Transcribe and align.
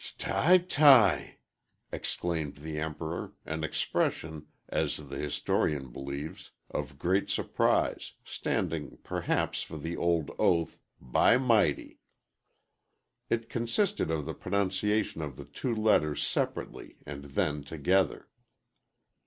"T 0.17 0.31
y 0.31 0.57
ty!" 0.67 1.37
exclaimed 1.91 2.55
the 2.55 2.79
Emperor, 2.79 3.33
an 3.45 3.63
expression, 3.63 4.47
as 4.67 4.97
the 4.97 5.17
historian 5.19 5.91
believes', 5.91 6.49
of 6.71 6.97
great 6.97 7.29
surprise, 7.29 8.13
standing, 8.25 8.97
perhaps, 9.03 9.61
for 9.61 9.77
the 9.77 9.95
old 9.95 10.31
oath 10.39 10.79
"By 10.99 11.37
'Mighty." 11.37 11.99
It 13.29 13.47
consisted 13.47 14.09
of 14.09 14.25
the 14.25 14.33
pronunciation 14.33 15.21
of 15.21 15.37
the 15.37 15.45
two 15.45 15.75
letters 15.75 16.25
separately 16.25 16.97
and 17.05 17.25
then 17.25 17.63
together. 17.63 18.27